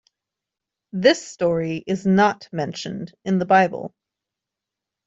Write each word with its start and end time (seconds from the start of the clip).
This 0.93 1.23
story 1.27 1.83
is 1.85 2.07
not 2.07 2.49
mentioned 2.51 3.13
in 3.23 3.37
the 3.37 3.45
Bible. 3.45 3.93